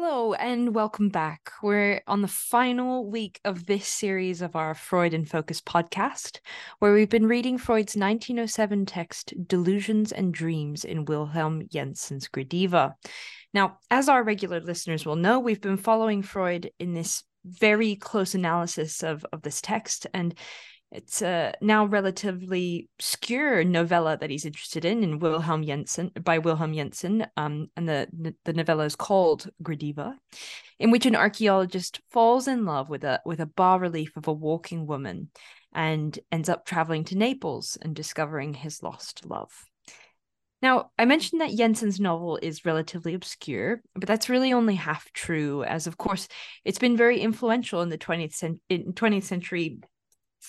[0.00, 1.50] Hello and welcome back.
[1.60, 6.38] We're on the final week of this series of our Freud in Focus podcast,
[6.78, 12.92] where we've been reading Freud's 1907 text Delusions and Dreams in Wilhelm Jensen's Gradiva.
[13.52, 18.36] Now, as our regular listeners will know, we've been following Freud in this very close
[18.36, 20.32] analysis of, of this text, and
[20.90, 26.74] it's a now relatively obscure novella that he's interested in, in Wilhelm Jensen by Wilhelm
[26.74, 30.16] Jensen, um, and the the novella is called Gradiva,
[30.78, 34.32] in which an archaeologist falls in love with a with a bas relief of a
[34.32, 35.30] walking woman,
[35.74, 39.50] and ends up traveling to Naples and discovering his lost love.
[40.60, 45.62] Now, I mentioned that Jensen's novel is relatively obscure, but that's really only half true,
[45.62, 46.28] as of course
[46.64, 49.78] it's been very influential in the 20th, cent- in 20th century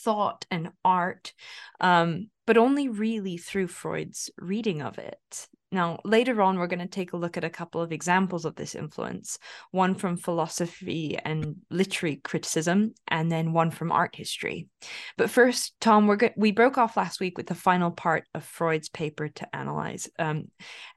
[0.03, 1.33] thought and art,
[1.79, 5.47] um, but only really through Freud's reading of it.
[5.71, 8.55] Now, later on, we're going to take a look at a couple of examples of
[8.55, 9.37] this influence
[9.69, 14.67] one from philosophy and literary criticism, and then one from art history.
[15.15, 18.43] But first, Tom, we're go- we broke off last week with the final part of
[18.43, 20.09] Freud's paper to analyze.
[20.17, 20.45] Um,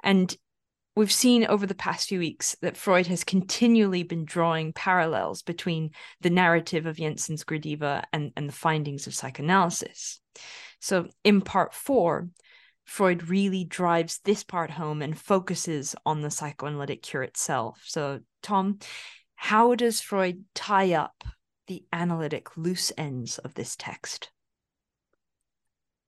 [0.03, 0.35] and
[0.95, 5.91] we've seen over the past few weeks that Freud has continually been drawing parallels between
[6.21, 10.21] the narrative of Jensen's Gradiva and, and the findings of psychoanalysis.
[10.81, 12.29] So, in part four,
[12.85, 17.81] Freud really drives this part home and focuses on the psychoanalytic cure itself.
[17.85, 18.81] So, Tom,
[19.37, 21.25] how does Freud tie up
[21.69, 24.31] the analytic loose ends of this text?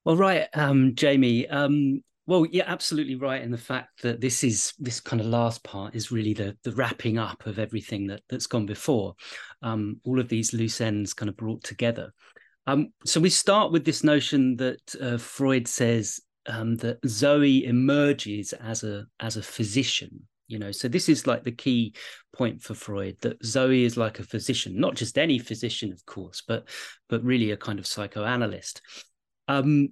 [0.05, 1.49] Well, right, um, Jamie.
[1.49, 5.63] Um, well, you're absolutely right in the fact that this is this kind of last
[5.63, 9.15] part is really the the wrapping up of everything that that's gone before.
[9.63, 12.13] Um, all of these loose ends kind of brought together.
[12.67, 18.55] Um, so we start with this notion that uh, Freud says um, that Zoe emerges
[18.55, 20.27] as a as a physician.
[20.47, 21.95] You know, so this is like the key
[22.35, 26.43] point for Freud that Zoe is like a physician, not just any physician, of course,
[26.47, 26.69] but
[27.09, 28.81] but really a kind of psychoanalyst.
[29.47, 29.91] Um,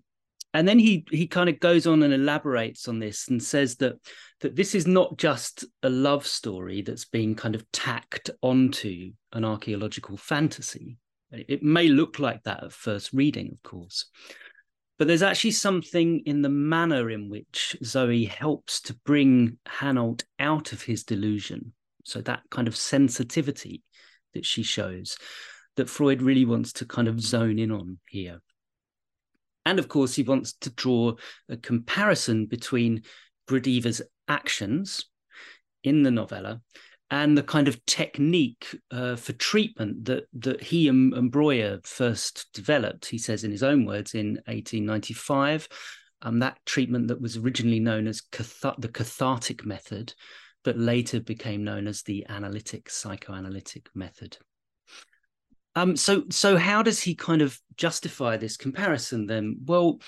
[0.55, 3.95] and then he he kind of goes on and elaborates on this and says that
[4.41, 9.45] that this is not just a love story that's being kind of tacked onto an
[9.45, 10.99] archaeological fantasy.
[11.31, 14.07] It may look like that at first reading of course
[14.99, 20.73] but there's actually something in the manner in which zoe helps to bring hanold out
[20.73, 21.73] of his delusion.
[22.05, 23.83] So that kind of sensitivity
[24.35, 25.17] that she shows
[25.77, 28.41] that freud really wants to kind of zone in on here
[29.65, 31.15] and of course, he wants to draw
[31.49, 33.03] a comparison between
[33.49, 35.07] Gradiva's actions
[35.85, 36.61] in the novella
[37.11, 42.47] and the kind of technique uh, for treatment that that he and, and Breuer first
[42.55, 43.07] developed.
[43.07, 45.69] He says in his own words in 1895,
[46.23, 50.15] um, that treatment that was originally known as cath- the cathartic method,
[50.65, 54.39] but later became known as the analytic psychoanalytic method.
[55.75, 59.57] Um, so so how does he kind of justify this comparison then?
[59.65, 60.01] Well,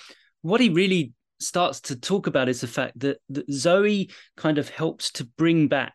[0.42, 4.68] what he really starts to talk about is the fact that, that Zoe kind of
[4.68, 5.94] helps to bring back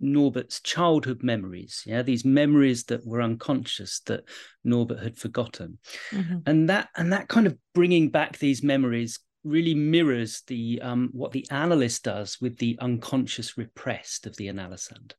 [0.00, 4.24] Norbert's childhood memories, yeah, these memories that were unconscious that
[4.64, 5.78] Norbert had forgotten,
[6.10, 6.38] mm-hmm.
[6.44, 11.32] and that and that kind of bringing back these memories really mirrors the um, what
[11.32, 15.12] the analyst does with the unconscious repressed of the analysand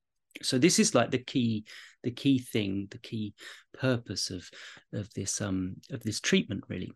[0.43, 1.65] so this is like the key
[2.03, 3.33] the key thing the key
[3.77, 4.49] purpose of
[4.93, 6.91] of this um of this treatment really.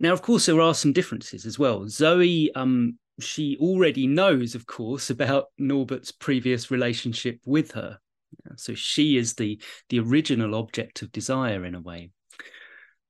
[0.00, 1.88] Now of course there are some differences as well.
[1.88, 7.98] Zoe um she already knows of course about norbert's previous relationship with her.
[8.56, 12.10] So she is the the original object of desire in a way.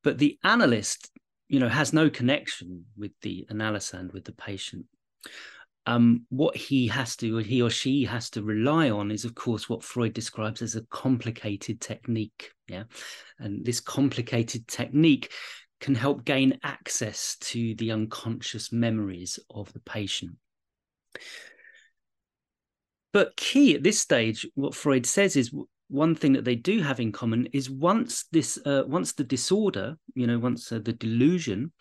[0.04, 1.10] But the analyst
[1.48, 4.86] you know has no connection with the analysand with the patient
[5.86, 9.68] um, what he has to, he or she has to rely on is, of course,
[9.68, 12.52] what Freud describes as a complicated technique.
[12.68, 12.84] Yeah.
[13.38, 15.32] And this complicated technique
[15.80, 20.36] can help gain access to the unconscious memories of the patient.
[23.12, 25.52] But key at this stage, what Freud says is
[25.88, 29.96] one thing that they do have in common is once this, uh, once the disorder,
[30.14, 31.72] you know, once uh, the delusion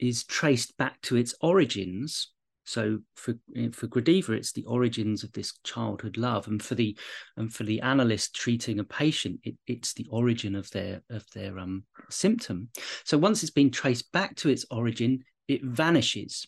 [0.00, 2.32] is traced back to its origins,
[2.68, 3.34] So for
[3.72, 6.98] for Gradiva, it's the origins of this childhood love, and for the
[7.38, 11.58] and for the analyst treating a patient, it, it's the origin of their of their
[11.58, 12.68] um, symptom.
[13.04, 16.46] So once it's been traced back to its origin, it vanishes.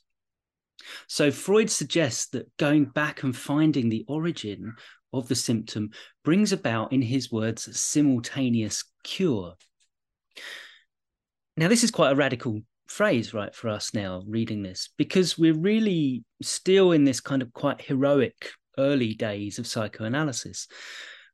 [1.08, 4.74] So Freud suggests that going back and finding the origin
[5.14, 5.90] of the symptom
[6.22, 9.54] brings about, in his words, simultaneous cure.
[11.56, 12.60] Now, this is quite a radical
[12.90, 17.52] phrase, right, for us now reading this, because we're really still in this kind of
[17.52, 20.66] quite heroic early days of psychoanalysis,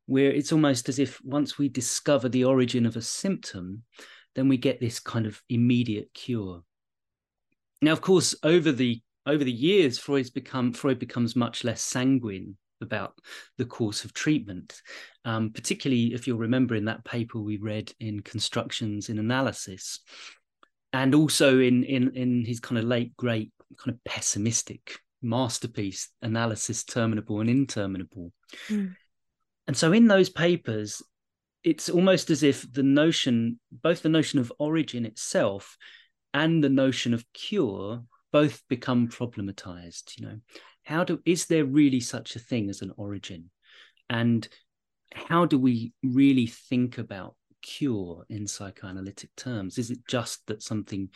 [0.05, 3.83] where it's almost as if once we discover the origin of a symptom,
[4.35, 6.63] then we get this kind of immediate cure.
[7.81, 12.55] Now, of course, over the over the years, Freud's become Freud becomes much less sanguine
[12.81, 13.15] about
[13.57, 14.81] the course of treatment,
[15.25, 19.99] um, particularly if you'll remember in that paper we read in Constructions in Analysis,
[20.93, 26.83] and also in in in his kind of late great kind of pessimistic masterpiece analysis
[26.83, 28.31] terminable and interminable.
[28.69, 28.95] Mm.
[29.67, 31.01] and so in those papers
[31.63, 35.77] it's almost as if the notion both the notion of origin itself
[36.33, 40.39] and the notion of cure both become problematized you know.
[40.83, 43.49] How do is there really such a thing as an origin?
[44.09, 44.47] And
[45.13, 47.35] how do we really think about
[47.67, 49.77] cure in psychoanalytic terms?
[49.77, 51.09] Is it just that something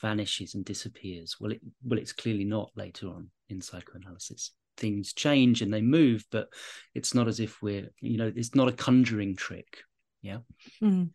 [0.00, 1.36] vanishes and disappears?
[1.38, 4.52] Well it well it's clearly not later on in psychoanalysis.
[4.76, 6.48] Things change and they move but
[6.94, 9.78] it's not as if we're you know it's not a conjuring trick
[10.22, 10.38] yeah?
[10.82, 11.10] Mm.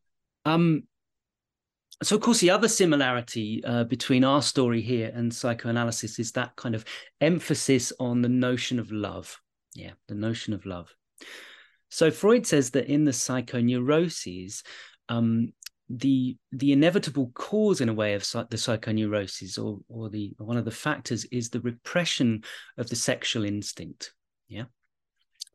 [0.45, 0.83] um
[2.01, 6.55] so of course the other similarity uh, between our story here and psychoanalysis is that
[6.55, 6.83] kind of
[7.21, 9.39] emphasis on the notion of love
[9.75, 10.93] yeah the notion of love
[11.93, 14.63] so freud says that in the psychoneuroses
[15.09, 15.53] um,
[15.89, 20.65] the the inevitable cause in a way of the psychoneuroses or or the one of
[20.65, 22.43] the factors is the repression
[22.77, 24.13] of the sexual instinct
[24.47, 24.65] yeah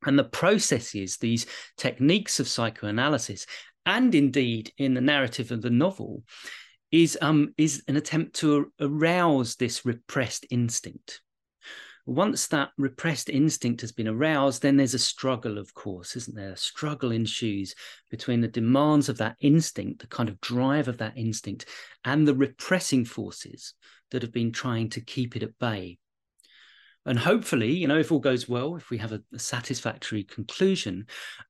[0.06, 1.46] and the processes these
[1.76, 3.46] techniques of psychoanalysis
[3.88, 6.22] and indeed in the narrative of the novel,
[6.92, 11.22] is um is an attempt to arouse this repressed instinct.
[12.08, 16.52] Once that repressed instinct has been aroused, then there's a struggle, of course, isn't there?
[16.52, 17.74] A struggle ensues
[18.10, 21.66] between the demands of that instinct, the kind of drive of that instinct,
[22.04, 23.74] and the repressing forces
[24.10, 25.98] that have been trying to keep it at bay
[27.08, 31.06] and hopefully, you know, if all goes well, if we have a, a satisfactory conclusion,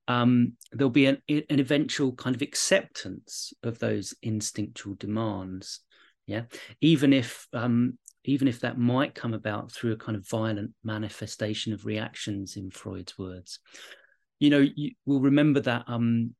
[0.06, 5.80] um, there'll be an, an eventual kind of acceptance of those instinctual demands.
[6.26, 6.42] Yeah,
[6.80, 11.72] even if um, even if that might come about through a kind of violent manifestation
[11.72, 13.60] of reactions, in Freud's words.
[14.38, 16.34] You know, you will remember that um,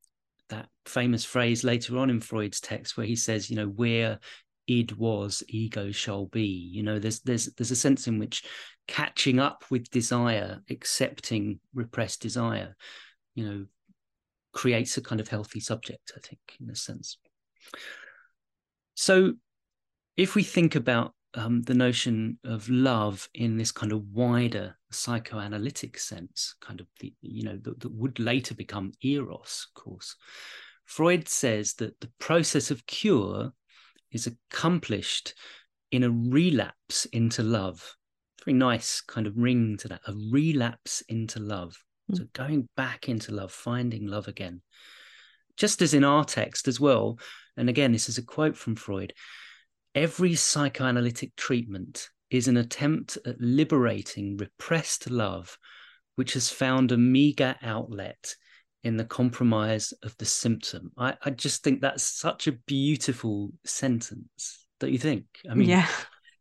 [0.48, 4.18] that famous phrase later on in Freud's text where he says, you know, where
[4.66, 8.44] id was ego shall be you know there's there's there's a sense in which
[8.88, 12.74] catching up with desire, accepting repressed desire,
[13.34, 13.66] you know,
[14.52, 17.18] creates a kind of healthy subject, I think, in a sense.
[18.94, 19.34] So
[20.16, 25.98] if we think about um, the notion of love in this kind of wider psychoanalytic
[25.98, 30.16] sense, kind of the, you know, that, that would later become eros, of course,
[30.84, 33.52] Freud says that the process of cure
[34.10, 35.34] is accomplished
[35.90, 37.94] in a relapse into love.
[38.44, 41.76] Very nice kind of ring to that a relapse into love.
[42.10, 42.16] Mm.
[42.16, 44.62] so going back into love finding love again.
[45.58, 47.18] Just as in our text as well
[47.58, 49.12] and again this is a quote from freud
[49.98, 55.58] every psychoanalytic treatment is an attempt at liberating repressed love
[56.16, 58.34] which has found a meager outlet
[58.84, 60.90] in the compromise of the symptom.
[60.96, 65.24] I, I just think that's such a beautiful sentence don't you think?
[65.50, 65.88] I mean yeah.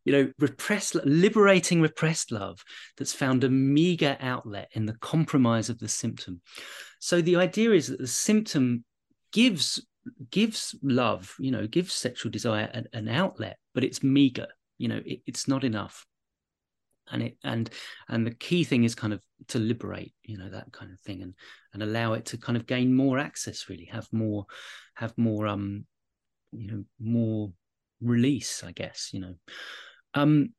[0.05, 2.63] you know, repressed, liberating repressed love
[2.97, 6.41] that's found a meager outlet in the compromise of the symptom.
[6.99, 8.85] So the idea is that the symptom
[9.33, 9.85] gives
[10.31, 14.47] gives love, you know, gives sexual desire an, an outlet, but it's meager.
[14.77, 16.05] You know, it, it's not enough.
[17.09, 17.69] And it and
[18.09, 21.21] and the key thing is kind of to liberate, you know, that kind of thing,
[21.21, 21.33] and
[21.73, 24.45] and allow it to kind of gain more access, really, have more,
[24.95, 25.85] have more, um,
[26.51, 27.53] you know, more
[28.01, 29.35] release, I guess, you know.
[30.13, 30.49] Um,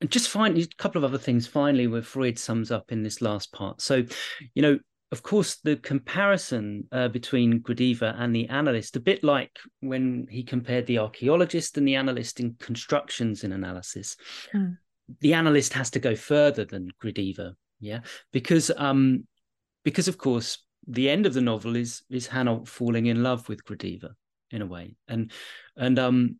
[0.00, 3.22] and just finally, a couple of other things finally, where Freud sums up in this
[3.22, 3.80] last part.
[3.80, 4.04] So,
[4.54, 4.78] you know,
[5.10, 10.42] of course, the comparison uh, between Gradiva and the analyst, a bit like when he
[10.42, 14.16] compared the archaeologist and the analyst in constructions in analysis,
[14.54, 14.76] mm.
[15.20, 18.00] the analyst has to go further than Gradiva, yeah,
[18.32, 19.26] because um,
[19.82, 23.64] because of course the end of the novel is is Hanold falling in love with
[23.64, 24.10] Gradiva
[24.50, 25.32] in a way, and
[25.74, 26.38] and um,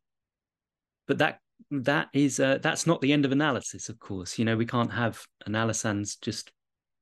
[1.07, 4.39] but that that is uh, that's not the end of analysis of course.
[4.39, 6.53] You know we can't have analysands just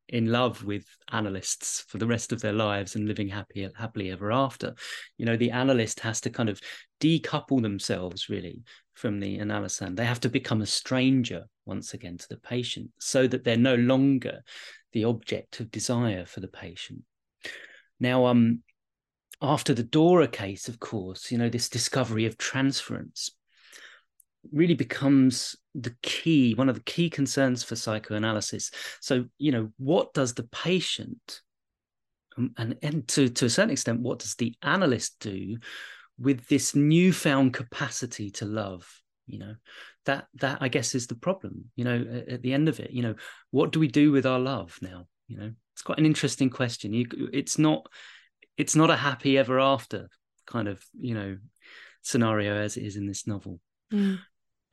[0.09, 4.31] in love with analysts for the rest of their lives and living happy happily ever
[4.33, 4.75] after.
[5.19, 6.61] You know the analyst has to kind of
[7.01, 8.63] decouple themselves really
[8.95, 13.27] from the analysand they have to become a stranger once again to the patient so
[13.27, 14.41] that they're no longer
[14.93, 17.03] the object of desire for the patient.
[18.01, 18.63] Now um
[19.43, 23.31] after the dora case of course you know this discovery of transference
[24.53, 28.71] really becomes the key, one of the key concerns for psychoanalysis.
[29.00, 31.43] So, you know, what does the patient
[32.37, 35.57] um, and, and to, to a certain extent, what does the analyst do
[36.19, 38.88] with this newfound capacity to love?
[39.26, 39.55] You know,
[40.05, 41.65] that that I guess is the problem.
[41.75, 43.15] You know, at, at the end of it, you know,
[43.50, 45.07] what do we do with our love now?
[45.26, 46.93] You know, it's quite an interesting question.
[46.93, 47.88] You, it's not,
[48.57, 50.09] it's not a happy ever after
[50.47, 51.37] kind of you know
[52.03, 53.61] scenario as it is in this novel.
[53.93, 54.21] Mm.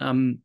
[0.04, 0.40] Um,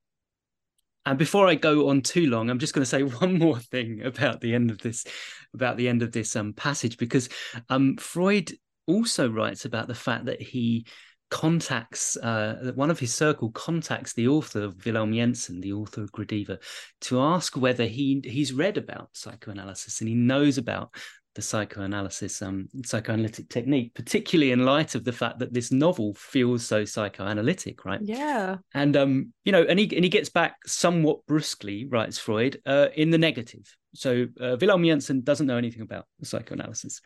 [1.06, 4.02] and before I go on too long, I'm just going to say one more thing
[4.02, 5.06] about the end of this,
[5.54, 7.28] about the end of this um, passage, because
[7.68, 8.52] um, Freud
[8.86, 10.86] also writes about the fact that he
[11.30, 16.12] contacts uh, one of his circle contacts the author of Wilhelm Jensen, the author of
[16.12, 16.58] Gradiva,
[17.02, 20.94] to ask whether he he's read about psychoanalysis and he knows about
[21.38, 26.66] the psychoanalysis, um, psychoanalytic technique, particularly in light of the fact that this novel feels
[26.66, 28.00] so psychoanalytic, right?
[28.02, 28.57] Yeah.
[28.75, 32.88] And um, you know, and he and he gets back somewhat brusquely, writes Freud, uh,
[32.97, 33.73] in the negative.
[33.95, 37.00] So uh, Wilhelm Jensen doesn't know anything about psychoanalysis.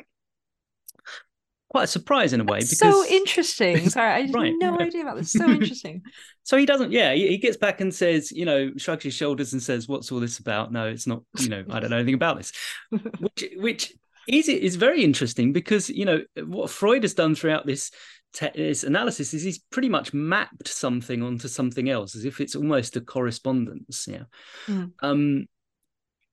[1.68, 2.60] Quite a surprise in a way.
[2.60, 2.78] Because...
[2.78, 3.86] so interesting.
[3.90, 4.86] Sorry, I had right, no yeah.
[4.86, 5.32] idea about this.
[5.32, 6.00] So interesting.
[6.42, 6.90] so he doesn't.
[6.90, 10.10] Yeah, he, he, gets back and says, you know, shrugs his shoulders and says, "What's
[10.10, 11.22] all this about?" No, it's not.
[11.38, 12.52] You know, I don't know anything about this.
[12.90, 13.92] Which, which
[14.28, 17.90] is is very interesting because you know what Freud has done throughout this
[18.32, 22.56] te- this analysis is he's pretty much mapped something onto something else as if it's
[22.56, 24.06] almost a correspondence.
[24.08, 24.24] Yeah.
[24.66, 24.92] Mm.
[25.00, 25.46] Um,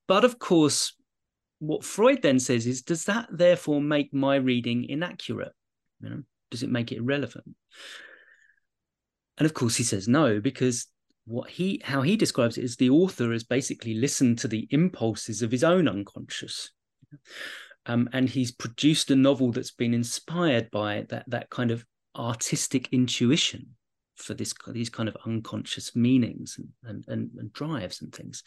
[0.08, 0.96] but of course,
[1.60, 5.54] what Freud then says is, does that therefore make my reading inaccurate?
[6.02, 7.56] You know, does it make it irrelevant?
[9.38, 10.88] And of course, he says no, because
[11.26, 15.42] what he how he describes it is the author has basically listened to the impulses
[15.42, 16.72] of his own unconscious
[17.90, 21.84] um, and he's produced a novel that's been inspired by that that kind of
[22.16, 23.66] artistic intuition
[24.16, 28.44] for this these kind of unconscious meanings and and, and, drives and things.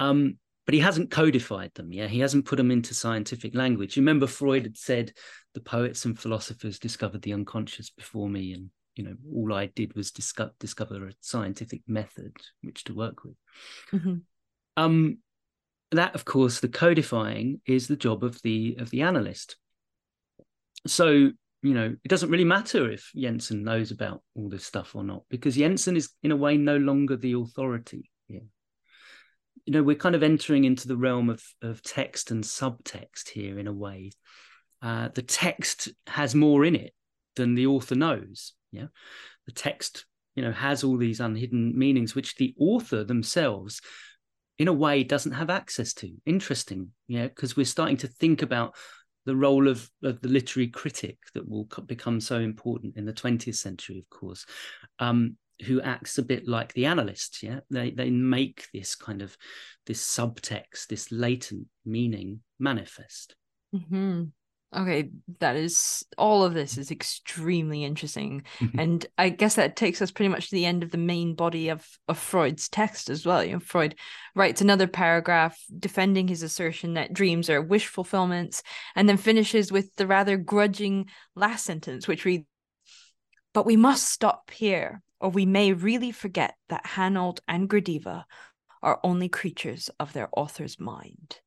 [0.00, 1.92] Um, but he hasn't codified them.
[1.92, 3.96] Yeah, he hasn't put them into scientific language.
[3.96, 5.12] You remember Freud had said,
[5.54, 9.94] "The poets and philosophers discovered the unconscious before me, and you know all I did
[9.94, 13.36] was discover discover a scientific method which to work with."
[13.92, 14.16] Mm-hmm.
[14.76, 15.18] Um,
[15.98, 19.56] that of course the codifying is the job of the of the analyst.
[20.86, 21.30] So
[21.62, 25.24] you know it doesn't really matter if jensen knows about all this stuff or not
[25.30, 28.42] because jensen is in a way no longer the authority here.
[29.64, 33.58] You know we're kind of entering into the realm of of text and subtext here
[33.58, 34.12] in a way.
[34.82, 36.92] Uh, the text has more in it
[37.34, 38.86] than the author knows yeah?
[39.46, 43.80] The text you know has all these unhidden meanings which the author themselves
[44.58, 46.12] in a way doesn't have access to.
[46.24, 48.74] Interesting, yeah, because we're starting to think about
[49.26, 53.56] the role of, of the literary critic that will become so important in the 20th
[53.56, 54.46] century, of course,
[54.98, 55.36] um,
[55.66, 57.42] who acts a bit like the analyst.
[57.42, 59.36] Yeah, they they make this kind of
[59.86, 63.34] this subtext, this latent meaning manifest.
[63.74, 64.24] Mm-hmm.
[64.76, 65.08] Okay,
[65.40, 68.42] that is all of this is extremely interesting.
[68.58, 68.78] Mm-hmm.
[68.78, 71.70] and I guess that takes us pretty much to the end of the main body
[71.70, 73.42] of, of Freud's text as well.
[73.42, 73.94] You know, Freud
[74.34, 78.62] writes another paragraph defending his assertion that dreams are wish fulfillments,
[78.94, 82.44] and then finishes with the rather grudging last sentence, which reads,
[83.54, 88.24] But we must stop here, or we may really forget that Hanold and Gradiva
[88.82, 91.40] are only creatures of their author's mind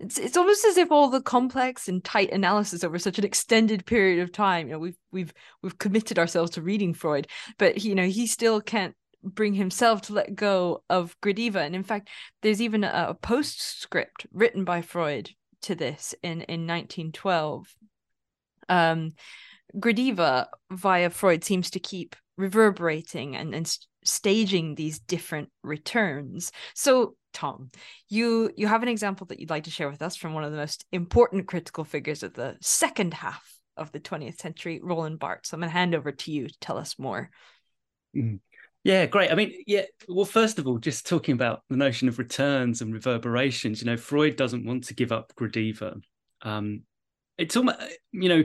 [0.00, 3.84] it's it's almost as if all the complex and tight analysis over such an extended
[3.84, 7.26] period of time you know we've we've we've committed ourselves to reading freud
[7.58, 11.56] but you know he still can't bring himself to let go of gradiva.
[11.56, 12.08] And in fact
[12.42, 15.30] there's even a, a postscript written by freud
[15.62, 17.74] to this in in 1912
[18.68, 19.10] um
[19.76, 26.52] gradiva via freud seems to keep reverberating and, and staging these different returns.
[26.74, 27.70] So Tom,
[28.08, 30.50] you you have an example that you'd like to share with us from one of
[30.50, 35.52] the most important critical figures of the second half of the 20th century, Roland Barthes.
[35.52, 37.30] I'm going to hand over to you to tell us more.
[38.16, 38.40] Mm.
[38.84, 39.30] Yeah, great.
[39.30, 39.84] I mean, yeah.
[40.08, 43.80] Well, first of all, just talking about the notion of returns and reverberations.
[43.80, 46.00] You know, Freud doesn't want to give up Gradiva.
[46.42, 46.82] Um,
[47.36, 47.78] it's almost,
[48.12, 48.44] you know,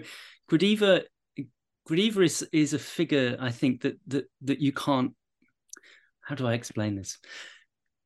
[0.50, 1.04] Gradiva.
[1.88, 5.14] Gradiva is is a figure I think that that that you can't
[6.24, 7.20] how do I explain this?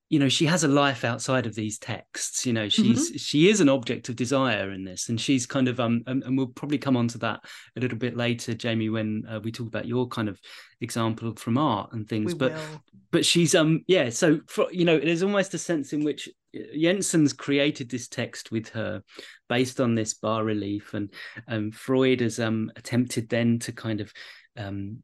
[0.09, 3.17] You know she has a life outside of these texts you know she's mm-hmm.
[3.17, 6.37] she is an object of desire in this and she's kind of um and, and
[6.37, 7.41] we'll probably come on to that
[7.75, 10.39] a little bit later jamie when uh, we talk about your kind of
[10.79, 12.81] example from art and things we but will.
[13.11, 16.59] but she's um yeah so for, you know there's almost a sense in which uh,
[16.79, 19.03] Jensen's created this text with her
[19.49, 21.11] based on this bas relief and
[21.49, 24.13] um freud has um attempted then to kind of
[24.57, 25.03] um,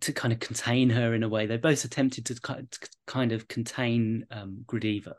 [0.00, 1.46] to kind of contain her in a way.
[1.46, 2.66] They both attempted to
[3.06, 5.14] kind of contain um, Gradiva,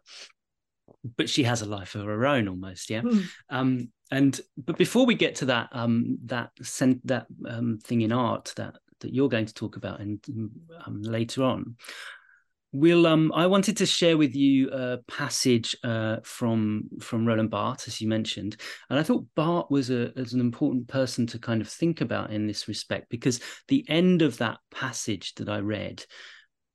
[1.18, 2.90] but she has a life of her own almost.
[2.90, 3.02] Yeah.
[3.02, 3.24] Mm.
[3.50, 8.12] Um, and but before we get to that um, that sent that um, thing in
[8.12, 10.20] art that that you're going to talk about and
[10.86, 11.76] um, later on,
[12.74, 13.08] We'll.
[13.08, 18.02] Um, I wanted to share with you a passage uh, from from Roland Barthes, as
[18.02, 18.58] you mentioned,
[18.90, 22.32] and I thought Barthes was a as an important person to kind of think about
[22.32, 26.04] in this respect because the end of that passage that I read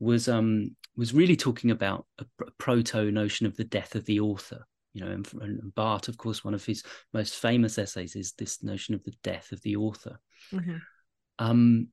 [0.00, 4.20] was um was really talking about a, a proto notion of the death of the
[4.20, 4.66] author.
[4.94, 6.82] You know, and, and Barthes, of course, one of his
[7.14, 10.20] most famous essays is this notion of the death of the author.
[10.52, 10.76] Mm-hmm.
[11.38, 11.88] Um,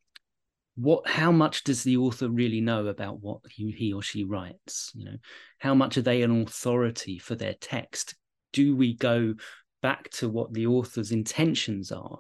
[0.79, 4.91] what how much does the author really know about what he, he or she writes?
[4.95, 5.17] You know
[5.57, 8.15] how much are they an authority for their text?
[8.53, 9.36] Do we go
[9.81, 12.19] back to what the author's intentions are?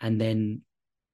[0.00, 0.62] And then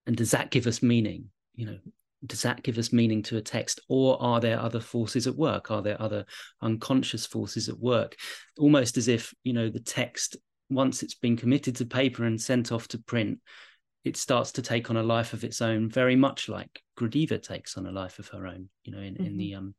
[0.06, 1.30] and does that give us meaning?
[1.54, 1.78] You know
[2.24, 3.80] does that give us meaning to a text?
[3.88, 5.70] Or are there other forces at work?
[5.70, 6.26] Are there other
[6.62, 8.16] unconscious forces at work?
[8.56, 10.36] Almost as if you know the text
[10.70, 13.40] once it's been committed to paper and sent off to print
[14.08, 17.76] it starts to take on a life of its own, very much like Gradiva takes
[17.76, 19.26] on a life of her own, you know, in, mm-hmm.
[19.26, 19.74] in the um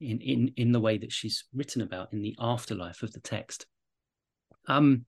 [0.00, 3.66] in, in in the way that she's written about in the afterlife of the text.
[4.66, 5.04] Um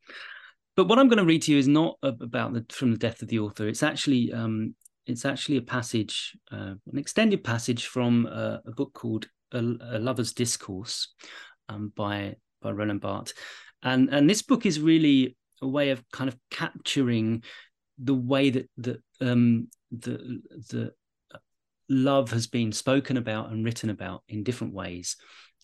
[0.76, 3.22] but what I'm going to read to you is not about the from the death
[3.22, 3.68] of the author.
[3.68, 4.74] It's actually um
[5.06, 9.98] it's actually a passage, uh, an extended passage from uh, a book called A, a
[9.98, 11.14] Lover's Discourse
[11.68, 13.34] um, by by Roland Barthes,
[13.82, 17.42] and and this book is really a way of kind of capturing
[18.02, 20.92] the way that the um, the the
[21.88, 25.16] love has been spoken about and written about in different ways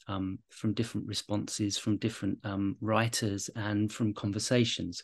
[0.08, 5.02] um, from different responses from different um, writers and from conversations.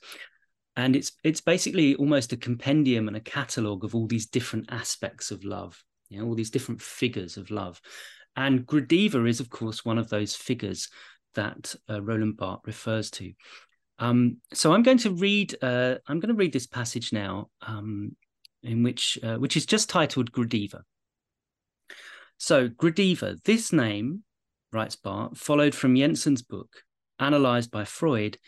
[0.77, 5.31] And it's it's basically almost a compendium and a catalogue of all these different aspects
[5.31, 7.81] of love you know all these different figures of love.
[8.37, 10.89] And Gradiva is of course one of those figures
[11.35, 13.33] that uh, Roland Barthes refers to
[13.99, 15.55] um, so I'm going to read.
[15.63, 18.17] Uh, I'm going to read this passage now, um,
[18.63, 20.81] in which uh, which is just titled Gradiva.
[22.39, 24.25] So Gradiva, this name,
[24.73, 26.83] writes Barthes, followed from Jensen's book,
[27.21, 28.39] analyzed by Freud,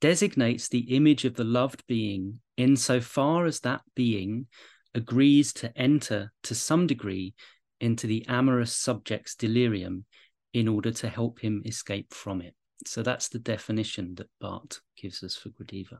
[0.00, 4.46] designates the image of the loved being insofar as that being
[4.94, 7.34] agrees to enter to some degree
[7.80, 10.04] into the amorous subject's delirium
[10.54, 12.54] in order to help him escape from it.
[12.84, 15.98] So that's the definition that Barthes gives us for Gradiva.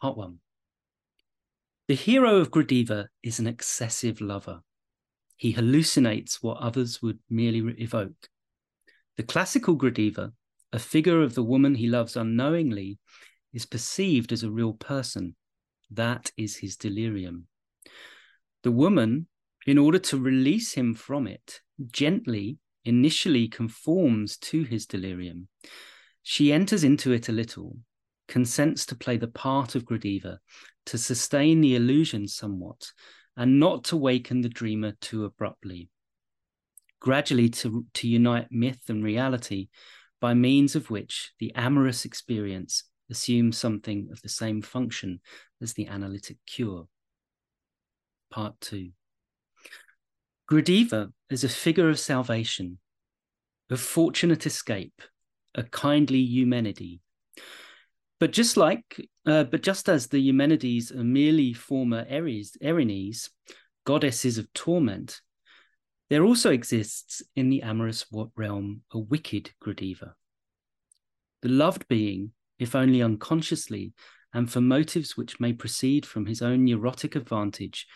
[0.00, 0.38] Part one.
[1.88, 4.60] The hero of Gradiva is an excessive lover.
[5.36, 8.28] He hallucinates what others would merely evoke.
[9.16, 10.32] The classical Gradiva,
[10.72, 12.98] a figure of the woman he loves unknowingly,
[13.52, 15.34] is perceived as a real person.
[15.90, 17.46] That is his delirium.
[18.62, 19.26] The woman,
[19.66, 25.48] in order to release him from it, gently initially conforms to his delirium.
[26.22, 27.76] She enters into it a little,
[28.26, 30.38] consents to play the part of Gradiva,
[30.86, 32.92] to sustain the illusion somewhat,
[33.36, 35.90] and not to waken the dreamer too abruptly.
[37.00, 39.68] Gradually to, to unite myth and reality,
[40.20, 45.20] by means of which the amorous experience assumes something of the same function
[45.62, 46.88] as the analytic cure.
[48.30, 48.90] Part 2.
[50.50, 52.78] Gradiva is a figure of salvation,
[53.68, 55.02] of fortunate escape,
[55.54, 57.00] a kindly Eumenide.
[58.18, 63.28] But just like, uh, but just as the Eumenides are merely former Eris, Erinyes,
[63.84, 65.20] goddesses of torment,
[66.08, 70.14] there also exists in the amorous realm a wicked Gradiva.
[71.42, 73.92] The loved being, if only unconsciously,
[74.32, 77.86] and for motives which may proceed from his own neurotic advantage,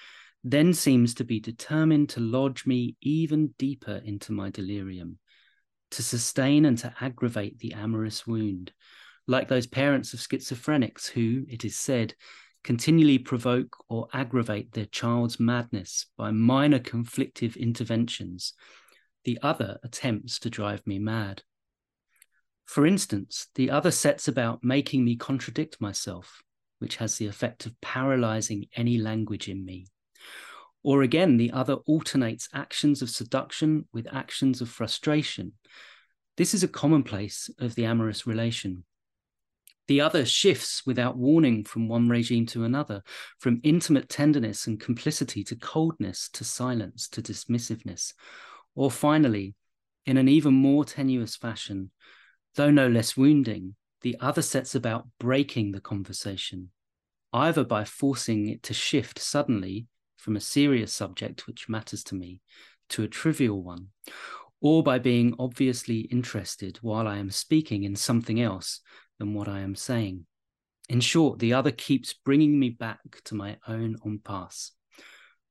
[0.44, 5.18] then seems to be determined to lodge me even deeper into my delirium,
[5.92, 8.72] to sustain and to aggravate the amorous wound,
[9.28, 12.14] like those parents of schizophrenics who, it is said,
[12.64, 18.54] continually provoke or aggravate their child's madness by minor conflictive interventions.
[19.24, 21.42] The other attempts to drive me mad.
[22.64, 26.42] For instance, the other sets about making me contradict myself,
[26.80, 29.86] which has the effect of paralyzing any language in me
[30.82, 35.52] Or again, the other alternates actions of seduction with actions of frustration.
[36.36, 38.84] This is a commonplace of the amorous relation.
[39.88, 43.02] The other shifts without warning from one regime to another,
[43.38, 48.14] from intimate tenderness and complicity to coldness, to silence, to dismissiveness.
[48.74, 49.54] Or finally,
[50.06, 51.90] in an even more tenuous fashion,
[52.54, 56.70] though no less wounding, the other sets about breaking the conversation,
[57.32, 59.86] either by forcing it to shift suddenly
[60.22, 62.40] from a serious subject which matters to me
[62.88, 63.88] to a trivial one,
[64.60, 68.80] or by being obviously interested while I am speaking in something else
[69.18, 70.26] than what I am saying.
[70.88, 74.70] In short, the other keeps bringing me back to my own impasse.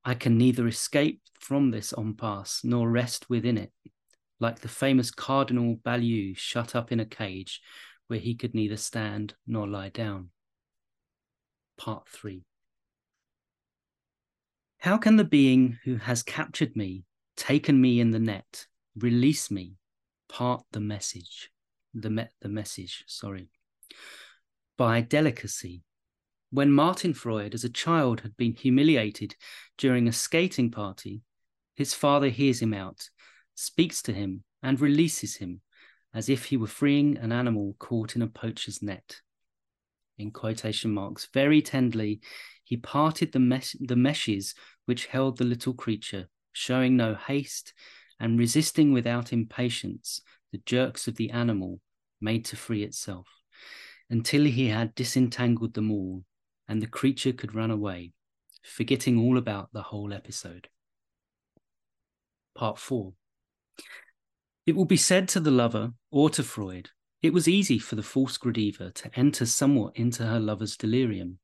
[0.06, 3.74] I can neither escape from this impasse nor rest within it,
[4.40, 7.60] like the famous Cardinal Balue shut up in a cage
[8.08, 10.30] where he could neither stand nor lie down.
[11.78, 12.46] Part 3
[14.82, 17.04] How can the being who has captured me,
[17.38, 18.66] taken me in the net,
[18.98, 19.76] release me,
[20.28, 21.52] part the message?
[21.94, 23.52] The, me- the message, sorry.
[24.80, 25.84] By delicacy.
[26.50, 29.36] When Martin Freud, as a child, had been humiliated
[29.78, 31.22] during a skating party,
[31.76, 33.08] his father hears him out,
[33.54, 35.62] speaks to him, and releases him
[36.12, 39.22] as if he were freeing an animal caught in a poacher's net.
[40.22, 42.22] In quotation marks, very tenderly,
[42.64, 44.54] he parted the, mes- the meshes
[44.86, 47.74] which held the little creature, showing no haste
[48.20, 51.80] and resisting without impatience the jerks of the animal
[52.22, 53.28] made to free itself,
[54.12, 56.24] until he had disentangled them all
[56.68, 58.14] and the creature could run away,
[58.64, 60.70] forgetting all about the whole episode.
[62.54, 63.14] Part 4
[64.68, 68.04] it will be said to the lover or to Freud, it was easy for the
[68.04, 71.38] false Gradiva to enter somewhat into her lover's delirium.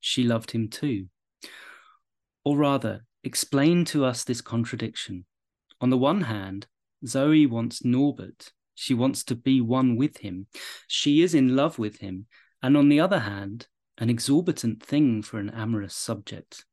[0.00, 1.06] She loved him too.
[2.44, 5.26] Or rather, explain to us this contradiction.
[5.80, 6.66] On the one hand,
[7.06, 8.52] Zoe wants Norbert.
[8.74, 10.46] She wants to be one with him.
[10.88, 12.26] She is in love with him.
[12.62, 16.64] And on the other hand, an exorbitant thing for an amorous subject.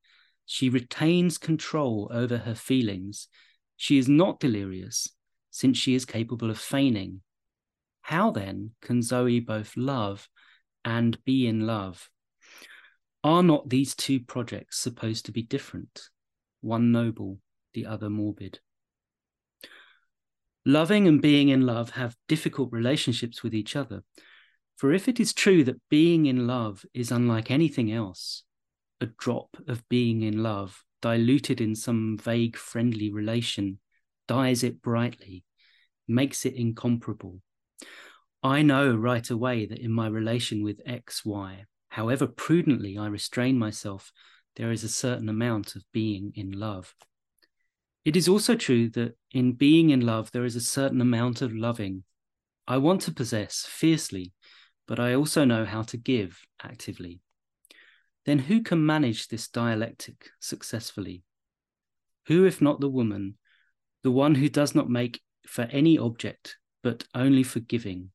[0.45, 3.27] She retains control over her feelings.
[3.75, 5.09] She is not delirious,
[5.51, 7.21] since she is capable of feigning.
[8.07, 10.29] How then can Zoe both love
[10.85, 12.09] and be in love?
[13.21, 16.03] Are not these two projects supposed to be different?
[16.61, 17.39] One noble,
[17.73, 18.61] the other morbid.
[20.65, 24.05] Loving and being in love have difficult relationships with each other.
[24.77, 28.43] For if it is true that being in love is unlike anything else,
[29.01, 33.79] a drop of being in love diluted in some vague friendly relation
[34.29, 35.43] dyes it brightly,
[36.07, 37.41] makes it incomparable.
[38.43, 43.57] I know right away that in my relation with X, Y, however prudently I restrain
[43.57, 44.11] myself,
[44.55, 46.95] there is a certain amount of being in love.
[48.05, 51.53] It is also true that in being in love, there is a certain amount of
[51.53, 52.03] loving.
[52.67, 54.33] I want to possess fiercely,
[54.87, 57.19] but I also know how to give actively.
[58.25, 61.23] Then who can manage this dialectic successfully?
[62.27, 63.37] Who, if not the woman,
[64.03, 66.57] the one who does not make for any object,
[66.87, 68.11] but only for giving.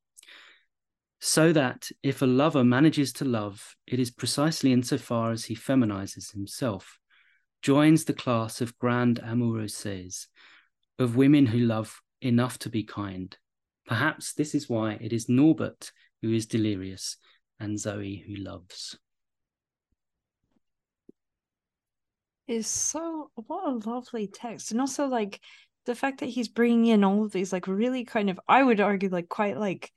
[1.21, 6.33] So that if a lover manages to love, it is precisely insofar as he feminizes
[6.33, 6.97] himself,
[7.61, 10.25] joins the class of grand amoureuses,
[10.97, 13.37] of women who love enough to be kind.
[13.85, 15.91] Perhaps this is why it is Norbert
[16.23, 17.17] who is delirious
[17.59, 18.97] and Zoe who loves.
[22.47, 25.39] Is so what a lovely text, and also like
[25.85, 28.79] the fact that he's bringing in all of these like really kind of I would
[28.79, 29.91] argue like quite like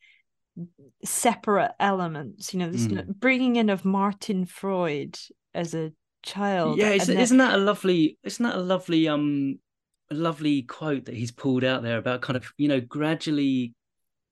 [1.05, 3.07] separate elements you know this mm.
[3.15, 5.19] bringing in of Martin Freud
[5.55, 7.23] as a child yeah isn't, then...
[7.23, 9.59] isn't that a lovely isn't that a lovely um
[10.11, 13.75] a lovely quote that he's pulled out there about kind of you know gradually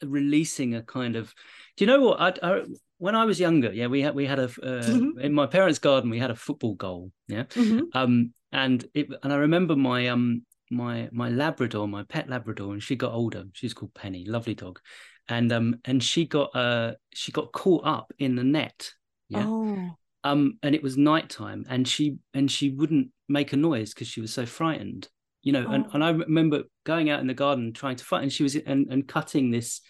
[0.02, 1.32] releasing a kind of
[1.76, 2.62] do you know what I, I
[2.98, 5.20] when I was younger yeah we had we had a uh, mm-hmm.
[5.20, 7.80] in my parents garden we had a football goal yeah mm-hmm.
[7.92, 12.82] um and it and I remember my um my my Labrador, my pet Labrador, and
[12.82, 13.44] she got older.
[13.52, 14.80] She's called Penny, lovely dog,
[15.28, 18.90] and um and she got uh she got caught up in the net.
[19.28, 19.44] Yeah.
[19.46, 19.90] Oh.
[20.22, 24.22] Um, and it was nighttime, and she and she wouldn't make a noise because she
[24.22, 25.08] was so frightened.
[25.42, 25.72] You know, oh.
[25.72, 28.56] and, and I remember going out in the garden trying to fight, and she was
[28.56, 29.82] and, and cutting this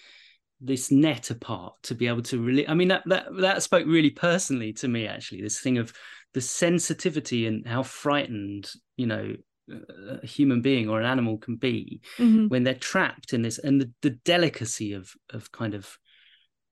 [0.60, 4.08] this net apart to be able to really i mean that that that spoke really
[4.08, 5.92] personally to me actually this thing of
[6.32, 9.34] the sensitivity and how frightened you know
[9.68, 12.48] a human being or an animal can be mm-hmm.
[12.48, 15.98] when they're trapped in this and the, the delicacy of of kind of,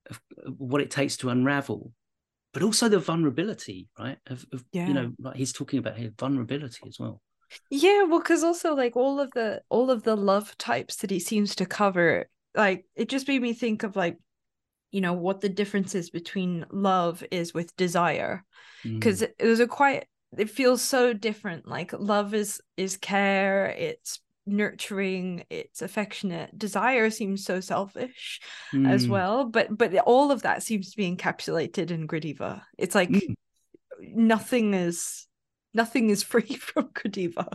[0.09, 0.21] of
[0.57, 1.91] what it takes to unravel
[2.53, 4.87] but also the vulnerability right of, of yeah.
[4.87, 7.21] you know like he's talking about here vulnerability as well
[7.69, 11.19] Yeah, well, because also like all of the all of the love types that he
[11.19, 14.17] seems to cover, like it just made me think of like,
[14.91, 18.43] you know, what the differences between love is with desire,
[18.83, 19.31] because Mm.
[19.39, 20.05] there's a quite
[20.37, 21.67] it feels so different.
[21.67, 26.57] Like love is is care, it's nurturing, it's affectionate.
[26.57, 28.41] Desire seems so selfish
[28.85, 29.09] as Mm.
[29.09, 32.61] well, but but all of that seems to be encapsulated in Gradiva.
[32.77, 33.35] It's like Mm.
[34.01, 35.27] nothing is
[35.73, 37.47] nothing is free from Gradiva.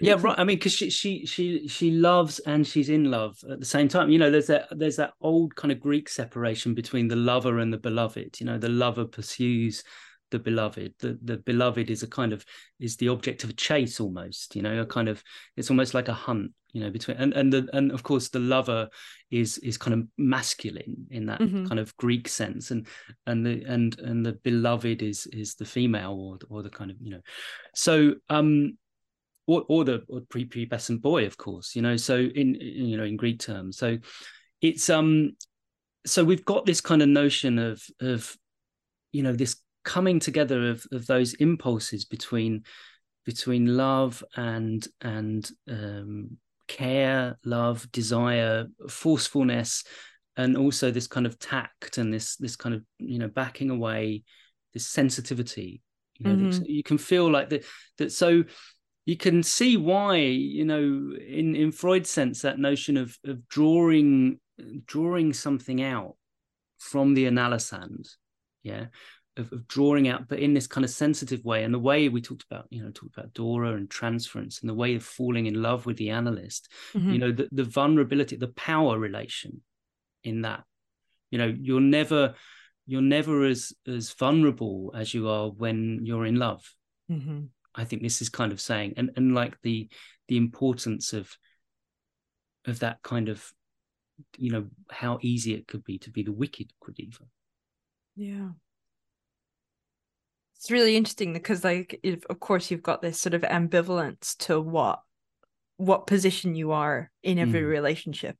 [0.00, 3.58] yeah right i mean because she she she she loves and she's in love at
[3.60, 7.08] the same time you know there's that there's that old kind of greek separation between
[7.08, 9.82] the lover and the beloved you know the lover pursues
[10.30, 12.44] the beloved the the beloved is a kind of
[12.78, 15.22] is the object of a chase almost you know a kind of
[15.56, 18.38] it's almost like a hunt you know between and and the and of course the
[18.38, 18.88] lover
[19.30, 21.68] is is kind of masculine in that Mhm.
[21.68, 22.86] kind of greek sense and
[23.26, 26.96] and the and and the beloved is is the female or or the kind of
[27.00, 27.20] you know
[27.74, 28.76] so um
[29.46, 31.96] or, or the or prepubescent boy, of course, you know.
[31.96, 33.98] So in, in you know in Greek terms, so
[34.60, 35.32] it's um,
[36.06, 38.36] so we've got this kind of notion of of
[39.10, 42.64] you know this coming together of of those impulses between
[43.26, 46.36] between love and and um,
[46.68, 49.84] care, love, desire, forcefulness,
[50.36, 54.22] and also this kind of tact and this this kind of you know backing away,
[54.72, 55.82] this sensitivity.
[56.18, 56.62] You know, Mhm.
[56.66, 57.64] you can feel like that.
[57.98, 58.44] That so
[59.06, 64.38] you can see why you know in in freud's sense that notion of of drawing
[64.86, 66.16] drawing something out
[66.78, 68.08] from the analysand
[68.62, 68.86] yeah
[69.40, 72.20] of, of drawing out but in this kind of sensitive way and the way we
[72.20, 75.60] talked about you know talked about dora and transference and the way of falling in
[75.60, 77.12] love with the analyst Mhm.
[77.12, 79.62] you know the, the vulnerability the power relation
[80.22, 80.62] in that
[81.30, 82.34] you know you're never
[82.86, 86.62] you're never as as vulnerable as you are when you're in love
[87.10, 87.48] Mhm.
[87.74, 89.88] I think this is kind of saying, and and like the
[90.28, 91.36] the importance of
[92.66, 93.52] of that kind of,
[94.36, 97.24] you know, how easy it could be to be the wicked Gradiva.
[98.16, 98.50] Yeah.
[100.60, 104.60] It's really interesting because like if, of course you've got this sort of ambivalence to
[104.60, 105.00] what
[105.78, 107.70] what position you are in every Mm.
[107.70, 108.36] relationship.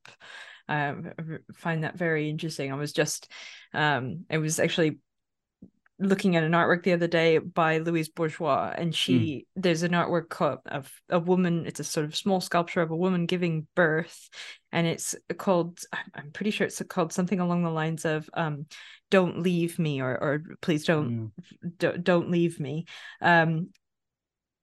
[0.68, 1.22] Um, I
[1.54, 2.70] find that very interesting.
[2.70, 3.33] I was just
[3.72, 4.98] um I was actually
[6.00, 10.28] looking at an artwork the other day by Louise Bourgeois, and she there's an artwork
[10.30, 11.66] called of a woman.
[11.66, 14.28] It's a sort of small sculpture of a woman giving birth,
[14.72, 15.78] and it's called.
[15.92, 18.66] I'm- I'm pretty sure it's called something along the lines of um,
[19.10, 21.78] "Don't leave me" or or "Please don't Mm.
[21.78, 22.86] don't, don't leave me."
[23.20, 23.70] Um,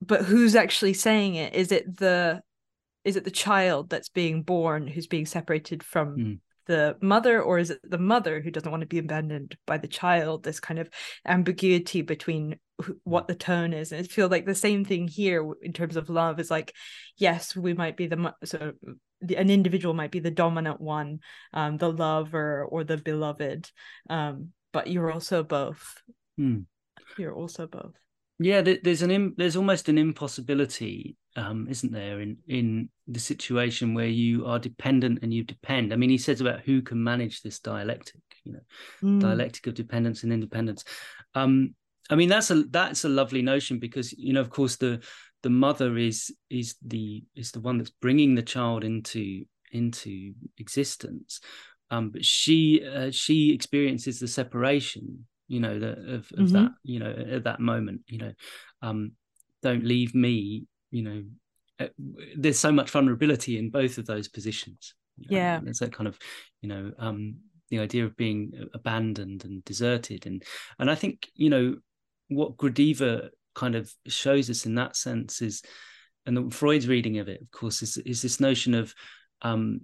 [0.01, 1.53] but who's actually saying it?
[1.53, 2.41] Is it the
[3.03, 6.39] is it the child that's being born who's being separated from Mm.
[6.67, 9.87] The mother or is it the mother who doesn't want to be abandoned by the
[9.87, 10.43] child?
[10.43, 10.89] This kind of
[11.25, 12.59] ambiguity between
[13.03, 13.91] what the tone is.
[13.91, 16.73] And it feels like the same thing here in terms of love is like
[17.17, 18.73] yes we might be the so
[19.21, 23.71] the, an individual might be the dominant one um the lover or the beloved
[24.11, 26.03] um but you're also both.
[26.39, 26.65] Mm.
[27.17, 27.95] you're also both.
[28.39, 34.07] Yeah, there's an there's almost an impossibility, um, isn't there, in in the situation where
[34.07, 35.93] you are dependent and you depend.
[35.93, 38.59] I mean, he says about who can manage this dialectic, you know,
[39.01, 39.19] Mm.
[39.19, 40.83] dialectic of dependence and independence.
[41.35, 41.75] Um,
[42.09, 45.03] I mean, that's a that's a lovely notion because you know, of course, the
[45.43, 51.39] the mother is is the is the one that's bringing the child into into existence,
[51.91, 56.53] um, but she uh, she experiences the separation, you know, the, of of Mhm.
[56.53, 58.33] that, you know, at that moment, you know,
[58.81, 59.11] um,
[59.61, 61.23] don't leave me, you know.
[61.79, 61.87] Uh,
[62.35, 64.93] There's so much vulnerability in both of those positions.
[65.17, 65.59] Yeah.
[65.63, 66.19] there's that kind of,
[66.61, 67.37] you know, um,
[67.69, 70.43] the idea of being abandoned and deserted and
[70.79, 71.75] and i think you know
[72.29, 75.61] what gradiva kind of shows us in that sense is
[76.25, 78.93] and the, freud's reading of it of course is, is this notion of
[79.41, 79.81] um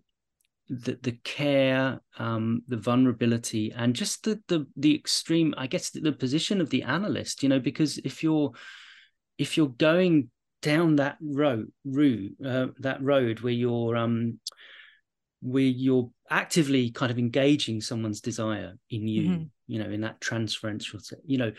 [0.69, 5.99] the, the care um the vulnerability and just the the, the extreme i guess the,
[5.99, 8.51] the position of the analyst you know because if you're
[9.38, 10.29] if you're going
[10.63, 14.39] down that road route uh, that road where you're um
[15.41, 19.49] where you're actively kind of engaging someone's desire in you Mhm.
[19.67, 21.52] you know in that transferential you know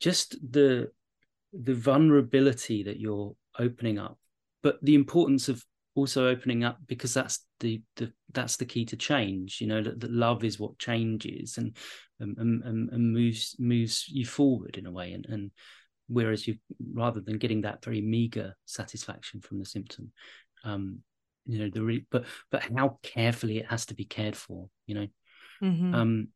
[0.00, 0.90] just the
[1.52, 4.18] the vulnerability that you're opening up
[4.62, 5.64] but the importance of
[5.96, 9.98] also opening up because that's the, the that's the key to change you know that,
[9.98, 11.76] that love is what changes and
[12.20, 15.50] and, and and moves moves you forward in a way and and
[16.08, 16.56] whereas you
[16.94, 20.12] rather than getting that very meager satisfaction from the symptom
[20.64, 20.98] um
[21.46, 24.94] you know the re- but but how carefully it has to be cared for you
[24.94, 25.06] know
[25.62, 25.94] Mhm.
[25.94, 26.28] um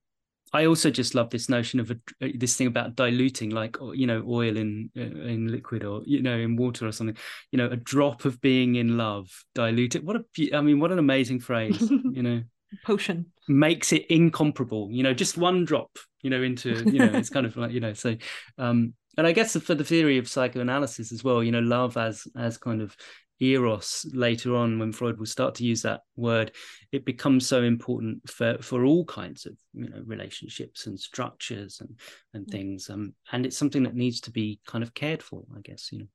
[0.52, 4.24] I also just love this notion of a, this thing about diluting, like you know,
[4.26, 7.16] oil in in liquid or you know, in water or something.
[7.52, 10.04] You know, a drop of being in love diluted.
[10.04, 11.78] What a, I mean, what an amazing phrase.
[11.88, 12.42] you know,
[12.83, 14.88] potion makes it incomparable.
[14.90, 15.96] You know, just one drop.
[16.22, 18.16] You know, into you know, it's kind of like you know, so.
[18.59, 22.27] um and I guess for the theory of psychoanalysis as well, you know, love as
[22.37, 22.96] as kind of
[23.40, 26.53] eros later on when freud will start to use that word
[26.92, 31.99] it becomes so important for for all kinds of you know relationships and structures and
[32.35, 32.51] and mm.
[32.51, 35.90] things um and it's something that needs to be kind of cared for i guess
[35.90, 36.07] you know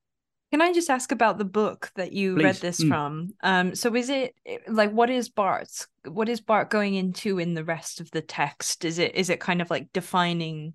[0.52, 2.44] can I just ask about the book that you Please.
[2.44, 2.88] read this mm.
[2.88, 3.34] from?
[3.42, 4.36] Um, so is it
[4.68, 8.84] like what is Barthes what is Barthes going into in the rest of the text?
[8.84, 10.74] Is it is it kind of like defining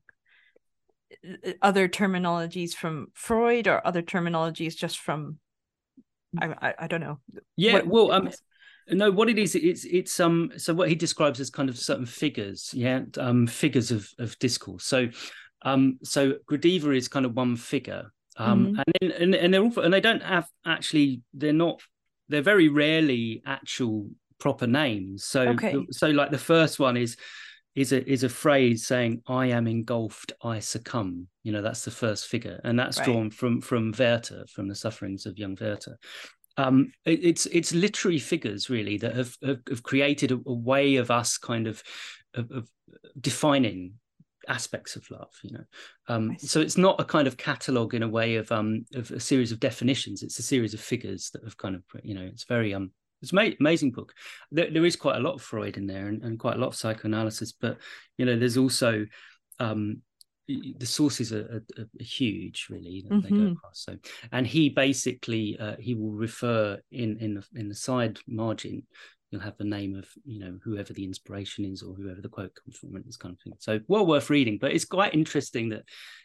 [1.62, 5.40] other terminologies from Freud or other terminologies just from
[6.40, 7.20] I, I, I don't know.
[7.58, 8.30] Yeah, what, well, um,
[8.90, 10.52] no, what it is, it's it's um.
[10.58, 14.86] So what he describes as kind of certain figures, yeah, um, figures of of discourse.
[14.86, 15.10] So,
[15.64, 18.80] um, so Gradiva is kind of one figure, um, mm-hmm.
[18.80, 21.82] and, then, and and they're all and they don't have actually they're not
[22.30, 25.26] they're very rarely actual proper names.
[25.26, 25.76] So okay.
[25.92, 27.18] so like the first one is
[27.76, 31.92] is a is a phrase saying "I am engulfed, I succumb." You know, that's the
[31.92, 33.06] first figure, and that's right.
[33.06, 35.98] drawn from from Werther, from the sufferings of young Werther.
[36.58, 40.98] Um, it, it's it's literary figures really that have have, have created a, a, way
[40.98, 41.82] of us kind of,
[42.34, 42.70] of, of
[43.20, 43.94] defining
[44.50, 45.64] aspects of love you know
[46.08, 49.20] um, so it's not a kind of catalog in a way of um of a
[49.20, 52.46] series of definitions it's a series of figures that have kind of you know it's
[52.46, 54.14] very um it's an amazing book.
[54.52, 56.68] There, there is quite a lot of Freud in there and, and, quite a lot
[56.68, 57.78] of psychoanalysis, but
[58.18, 59.06] you know, there's also
[59.60, 60.02] um,
[60.48, 63.06] the sources are, are, are huge, really.
[63.08, 63.24] That mm-hmm.
[63.24, 63.52] they go mm-hmm.
[63.54, 63.84] across.
[63.86, 63.96] So,
[64.32, 68.84] and he basically uh, he will refer in in the, in the side margin.
[69.30, 72.52] You'll have the name of you know whoever the inspiration is or whoever the quote
[72.56, 73.54] comes from, and this kind of thing.
[73.60, 74.58] So, well worth reading.
[74.60, 75.84] But it's quite interesting that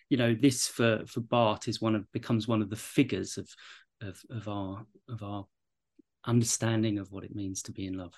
[0.09, 3.49] you know this for for Barthes is one of becomes one of the figures of
[4.01, 5.47] of of our of our
[6.27, 8.15] understanding of what it means to be in love.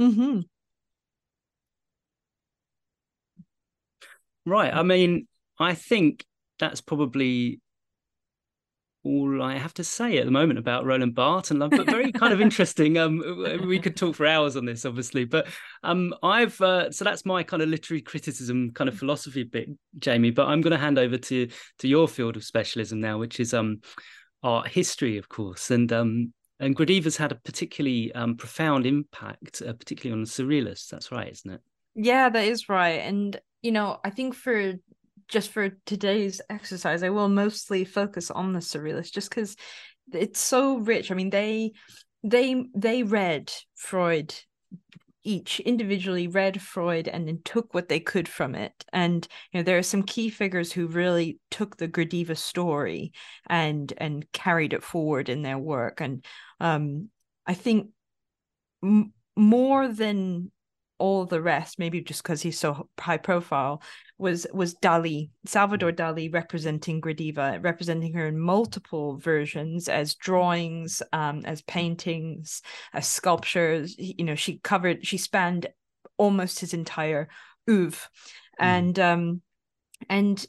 [0.00, 0.40] Mm-hmm.
[4.46, 4.74] Right.
[4.74, 5.26] I mean,
[5.58, 6.24] I think
[6.58, 7.60] that's probably
[9.04, 12.10] all I have to say at the moment about Roland Barthes and love, but very
[12.10, 12.96] kind of interesting.
[12.96, 13.22] Um,
[13.66, 15.46] we could talk for hours on this, obviously, but
[15.82, 20.30] um, I've uh, so that's my kind of literary criticism, kind of philosophy bit, Jamie.
[20.30, 23.52] But I'm going to hand over to to your field of specialism now, which is
[23.52, 23.80] um
[24.42, 26.32] art history, of course, and um
[26.64, 30.88] and Gradiva's had a particularly um, profound impact, uh, particularly on the surrealists.
[30.88, 31.60] That's right, isn't it?
[31.94, 33.00] Yeah, that is right.
[33.00, 34.72] And you know, I think for
[35.28, 39.56] just for today's exercise, I will mostly focus on the surrealists, just because
[40.10, 41.10] it's so rich.
[41.10, 41.72] I mean, they
[42.22, 44.34] they they read Freud
[45.24, 48.84] each individually read Freud and then took what they could from it.
[48.92, 53.12] And you know, there are some key figures who really took the Gradiva story
[53.48, 56.00] and and carried it forward in their work.
[56.00, 56.24] And
[56.60, 57.10] um,
[57.46, 57.90] I think
[58.82, 60.50] m- more than
[61.04, 63.82] all the rest, maybe just because he's so high profile,
[64.16, 71.42] was was Dali, Salvador Dali representing Gradiva, representing her in multiple versions as drawings, um,
[71.44, 72.62] as paintings,
[72.94, 73.94] as sculptures.
[73.98, 75.66] You know, she covered, she spanned
[76.16, 77.28] almost his entire
[77.68, 78.08] oeuvre.
[78.60, 78.64] Mm.
[78.64, 79.42] And um
[80.08, 80.46] and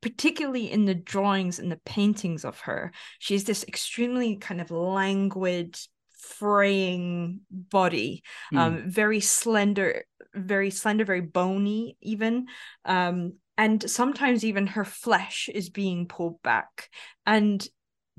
[0.00, 5.78] particularly in the drawings and the paintings of her, she's this extremely kind of languid,
[6.18, 8.58] fraying body, mm.
[8.58, 10.04] um, very slender,
[10.34, 12.46] very slender, very bony, even.
[12.84, 16.88] Um, and sometimes even her flesh is being pulled back.
[17.26, 17.60] And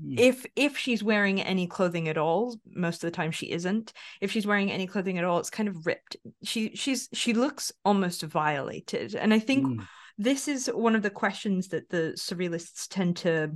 [0.02, 0.18] mm.
[0.18, 4.30] if if she's wearing any clothing at all most of the time she isn't if
[4.30, 8.22] she's wearing any clothing at all it's kind of ripped she she's she looks almost
[8.22, 9.86] violated and i think mm.
[10.18, 13.50] this is one of the questions that the surrealists tend to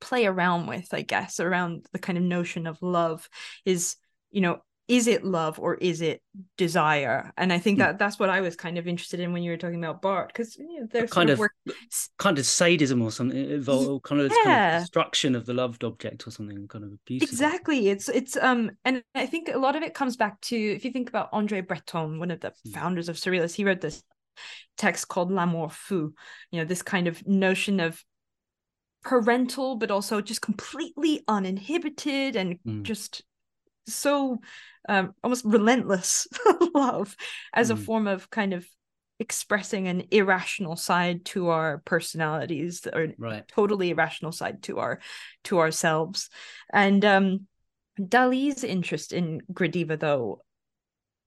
[0.00, 3.28] play around with i guess around the kind of notion of love
[3.64, 3.96] is
[4.30, 6.22] you know is it love or is it
[6.56, 7.80] desire and i think hmm.
[7.80, 10.30] that that's what i was kind of interested in when you were talking about barthes
[10.32, 11.52] because you know, there's kind of, work...
[12.18, 14.44] kind of sadism or something involved kind of, yeah.
[14.44, 18.36] kind of destruction of the loved object or something kind of abuse exactly it's it's
[18.36, 21.28] um and i think a lot of it comes back to if you think about
[21.32, 22.70] andre breton one of the hmm.
[22.70, 24.02] founders of surrealists he wrote this
[24.76, 26.12] text called l'amour fou
[26.50, 28.04] you know this kind of notion of
[29.06, 32.82] parental but also just completely uninhibited and mm.
[32.82, 33.22] just
[33.86, 34.38] so
[34.88, 36.26] um, almost relentless
[36.74, 37.16] love
[37.54, 37.74] as mm.
[37.74, 38.66] a form of kind of
[39.20, 43.46] expressing an irrational side to our personalities or right.
[43.46, 45.00] totally irrational side to our
[45.44, 46.28] to ourselves
[46.72, 47.46] and um
[47.98, 50.42] Dali's interest in Gradiva though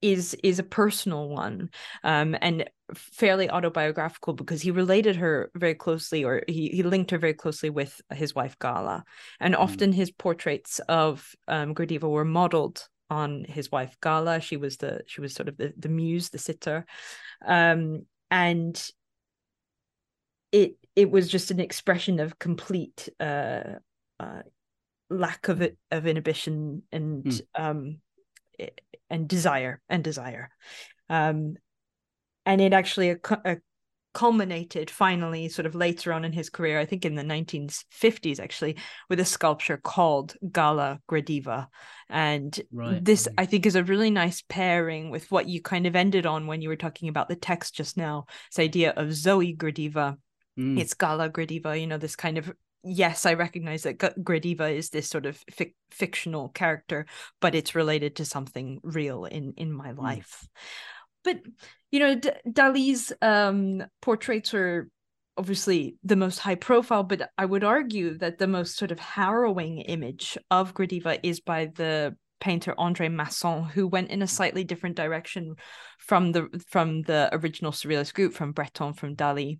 [0.02, 1.70] is is a personal one
[2.04, 7.18] um, and fairly autobiographical because he related her very closely or he, he linked her
[7.18, 9.04] very closely with his wife Gala
[9.39, 9.60] and mm.
[9.60, 15.22] often his portraits of um, were modeled on his wife Gala she was the she
[15.22, 16.86] was sort of the, the muse the sitter
[17.45, 18.91] um, and
[20.52, 23.64] it it was just an expression of complete uh,
[24.20, 24.41] uh,
[25.10, 27.41] lack of of inhibition and mm.
[27.56, 27.97] um,
[29.10, 30.49] and desire and desire
[31.10, 31.55] um,
[32.45, 33.16] and it actually
[34.14, 38.76] culminated finally sort of later on in his career i think in the 1950s actually
[39.07, 41.68] with a sculpture called gala gradiva
[42.10, 43.05] and right.
[43.05, 46.47] this i think is a really nice pairing with what you kind of ended on
[46.47, 50.18] when you were talking about the text just now this idea of zoe gradiva
[50.57, 50.80] mm.
[50.80, 52.51] it's gala gradiva you know this kind of
[52.84, 57.05] yes, I recognize that Gradiva is this sort of fic- fictional character,
[57.41, 60.01] but it's related to something real in in my hmm.
[60.01, 60.41] life.
[60.43, 60.47] Mm.
[61.23, 61.41] But
[61.91, 64.89] you know, D- Dali's um, portraits are
[65.38, 69.80] obviously the most high profile, but I would argue that the most sort of harrowing
[69.80, 74.95] image of Gradiva is by the painter Andre Masson, who went in a slightly different
[74.95, 75.55] direction
[75.97, 79.59] from the from the original surrealist group, from Breton, from Dali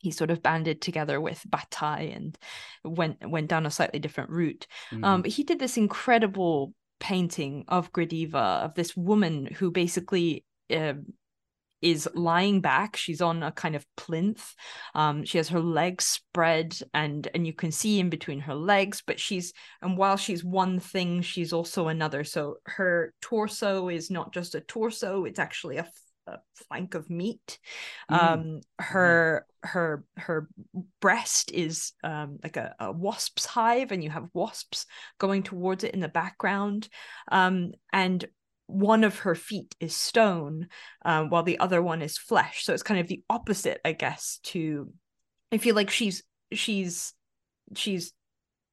[0.00, 2.38] he sort of banded together with Bataille and
[2.84, 4.66] went went down a slightly different route.
[4.92, 5.04] Mm.
[5.04, 10.44] Um, but he did this incredible painting of Gradiva of this woman who basically
[10.74, 10.94] uh,
[11.82, 12.96] is lying back.
[12.96, 14.54] She's on a kind of plinth.
[14.94, 19.02] Um, she has her legs spread, and and you can see in between her legs.
[19.06, 22.24] But she's and while she's one thing, she's also another.
[22.24, 25.88] So her torso is not just a torso; it's actually a
[26.30, 27.58] a flank of meat.
[28.10, 28.22] Mm.
[28.22, 30.48] Um, her her her
[31.00, 34.86] breast is um, like a, a, wasp's hive, and you have wasps
[35.18, 36.88] going towards it in the background.
[37.30, 38.24] Um, and
[38.66, 40.68] one of her feet is stone,
[41.04, 42.64] um, while the other one is flesh.
[42.64, 44.38] So it's kind of the opposite, I guess.
[44.44, 44.92] To
[45.52, 46.22] I feel like she's
[46.52, 47.12] she's
[47.74, 48.12] she's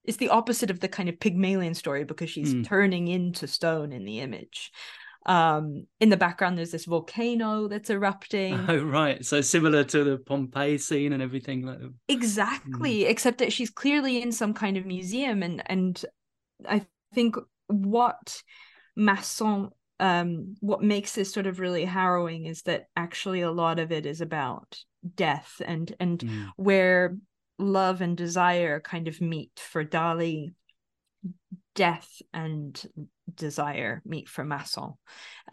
[0.03, 2.66] it's the opposite of the kind of Pygmalion story because she's mm.
[2.66, 4.72] turning into stone in the image
[5.28, 10.17] um in the background there's this volcano that's erupting oh right so similar to the
[10.17, 11.93] pompeii scene and everything like that.
[12.07, 13.09] exactly mm.
[13.09, 16.05] except that she's clearly in some kind of museum and and
[16.67, 17.36] i think
[17.67, 18.41] what
[18.95, 19.69] masson
[19.99, 24.05] um what makes this sort of really harrowing is that actually a lot of it
[24.05, 24.78] is about
[25.15, 26.47] death and and mm.
[26.55, 27.17] where
[27.59, 30.53] love and desire kind of meet for dali
[31.75, 32.86] death and
[33.34, 34.93] desire meet for Masson.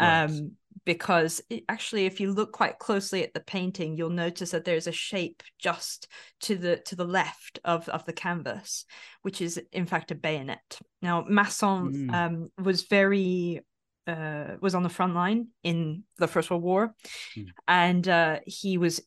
[0.00, 0.24] Right.
[0.24, 0.52] Um,
[0.84, 4.86] because it, actually, if you look quite closely at the painting, you'll notice that there's
[4.86, 6.08] a shape just
[6.42, 8.84] to the to the left of, of the canvas,
[9.22, 10.78] which is in fact a bayonet.
[11.00, 12.14] Now, Masson mm.
[12.14, 13.60] um, was very
[14.06, 16.94] uh, was on the front line in the First World War,
[17.36, 17.46] mm.
[17.66, 19.00] and uh, he was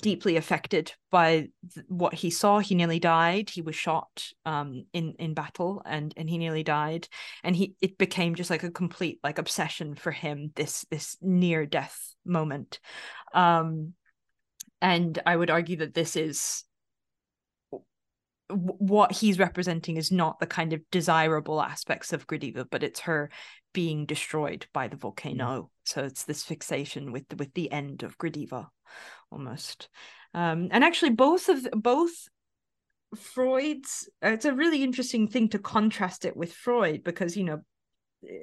[0.00, 2.58] deeply affected by th- what he saw.
[2.58, 3.50] He nearly died.
[3.50, 7.08] He was shot um, in in battle, and and he nearly died.
[7.42, 10.52] And he it became just like a complete like obsession for him.
[10.54, 12.80] This this near death moment,
[13.34, 13.94] um,
[14.80, 16.64] and I would argue that this is
[18.50, 23.30] what he's representing is not the kind of desirable aspects of Gradiva, but it's her
[23.74, 25.44] being destroyed by the volcano.
[25.44, 25.68] Mm.
[25.84, 28.68] So it's this fixation with with the end of Gradiva
[29.30, 29.88] almost.
[30.34, 32.28] Um, and actually, both of both
[33.16, 34.08] Freud's.
[34.22, 37.60] It's a really interesting thing to contrast it with Freud because you know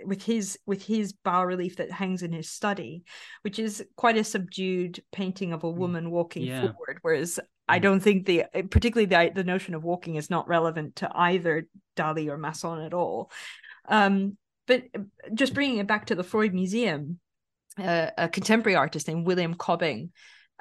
[0.05, 3.03] with his with his bas relief that hangs in his study
[3.41, 5.75] which is quite a subdued painting of a mm.
[5.75, 6.61] woman walking yeah.
[6.61, 7.81] forward whereas i mm.
[7.81, 12.27] don't think the particularly the the notion of walking is not relevant to either dali
[12.29, 13.31] or masson at all.
[13.87, 14.37] Um,
[14.67, 14.83] but
[15.35, 17.19] just bringing it back to the freud museum
[17.77, 20.11] uh, a contemporary artist named william cobbing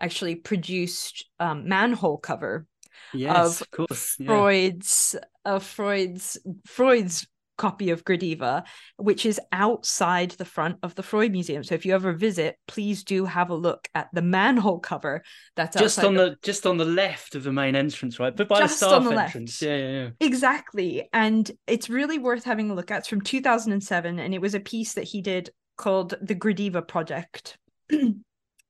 [0.00, 2.66] actually produced um, manhole cover
[3.12, 7.26] yes, of, of Freud's of Freud's Freud's
[7.56, 8.64] copy of Gradiva,
[8.96, 11.64] which is outside the front of the Freud Museum.
[11.64, 15.22] So if you ever visit, please do have a look at the manhole cover.
[15.56, 18.34] That's just on the, the just on the left of the main entrance, right?
[18.34, 19.60] But by the staff the entrance.
[19.62, 20.08] Yeah, yeah, yeah.
[20.20, 21.08] Exactly.
[21.12, 22.98] And it's really worth having a look at.
[23.00, 27.58] It's from 2007, and it was a piece that he did called the Gradiva Project.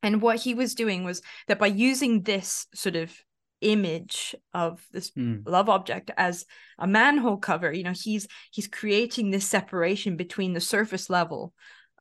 [0.05, 3.11] And what he was doing was that by using this sort of
[3.65, 5.43] image of this mm.
[5.47, 6.45] love object as
[6.79, 11.53] a manhole cover, you know, he's he's creating this separation between the surface level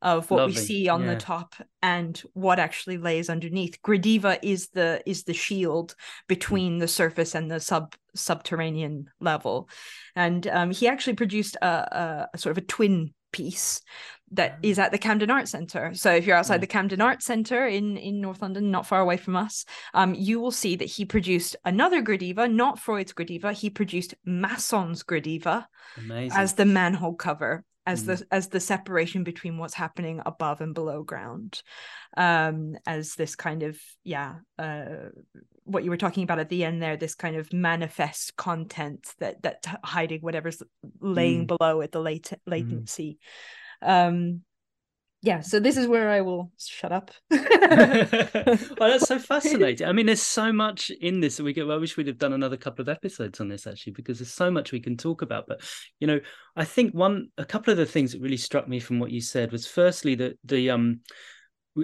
[0.02, 0.56] of what Lovely.
[0.56, 1.14] we see on yeah.
[1.14, 3.82] the top and what actually lays underneath.
[3.82, 5.96] Gradiva is the is the shield
[6.28, 6.80] between mm.
[6.82, 9.70] the surface and the sub subterranean level,
[10.16, 13.82] and um, he actually produced a, a, a, sort of a twin piece
[14.32, 15.94] that is at the Camden Art Centre.
[15.94, 19.18] So if you're outside the Camden Art Centre in in North London, not far away
[19.18, 23.54] from us, um, you will see that he produced another Gradiva, not Freud's Gradiva.
[23.54, 25.66] He produced Masson's Gradiva
[25.98, 26.38] Amazing.
[26.38, 28.08] as the manhole cover, as Mm.
[28.08, 31.62] the as the separation between what's happening above and below ground,
[32.16, 35.10] um, as this kind of yeah, uh,
[35.64, 39.42] what you were talking about at the end there, this kind of manifest content that
[39.44, 40.62] that hiding whatever's
[41.00, 41.58] laying Mm.
[41.58, 43.20] below at the late latency.
[43.82, 44.44] Um,
[45.24, 47.10] yeah, so this is where I will shut up.
[47.32, 47.40] well,
[48.78, 49.88] that's so fascinating.
[49.88, 51.54] I mean, there's so much in this that we.
[51.58, 54.34] Well, I wish we'd have done another couple of episodes on this actually, because there's
[54.34, 55.46] so much we can talk about.
[55.48, 55.62] But
[56.02, 56.20] you know,
[56.58, 59.22] I think one, a couple of the things that really struck me from what you
[59.22, 61.00] said was, firstly, that the um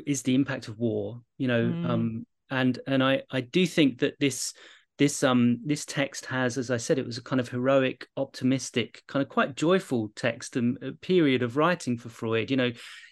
[0.05, 1.21] is the impact of war.
[1.37, 1.89] You know, Mm.
[1.89, 4.53] um, and and I I do think that this
[4.97, 9.01] this um this text has as i said it was a kind of heroic optimistic
[9.07, 12.69] kind of quite joyful text and a period of writing for freud you know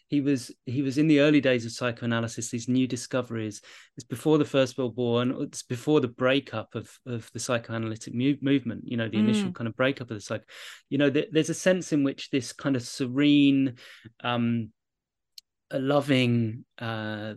[0.09, 3.61] he was he was in the early days of psychoanalysis these new discoveries
[3.97, 8.13] it's before the first world war and it's before the breakup of of the psychoanalytic
[8.13, 9.55] mu- movement you know the initial Mm.
[9.55, 10.43] kind of breakup of the psych
[10.89, 13.75] you know th- there's a sense in which this kind of serene
[14.23, 14.71] um
[15.71, 17.33] a loving uh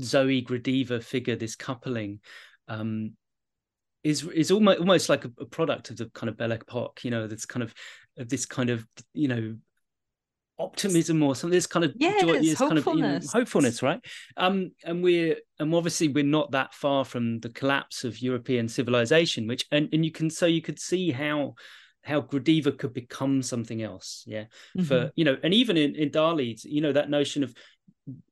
[0.00, 2.20] zoe gradiva figure this coupling
[2.68, 3.12] um
[4.04, 7.10] is is almost almost like a, a product of the kind of Belle Epoque, you
[7.10, 7.74] know, that's kind of
[8.16, 9.56] of this kind of you know
[10.58, 11.56] optimism or something.
[11.56, 13.32] This kind of Yes, this kind of you know, hopefulness.
[13.32, 14.00] hopefulness, right?
[14.36, 19.46] Um, and we're and obviously we're not that far from the collapse of European civilization,
[19.46, 21.54] which and and you can so you could see how
[22.02, 24.44] how Gradiva could become something else, yeah.
[24.76, 24.86] Mhm.
[24.86, 27.54] For you know, and even in in Dali's, you know, that notion of